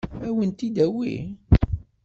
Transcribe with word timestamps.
Ad 0.25 0.31
wen-t-id-tawi? 0.35 1.15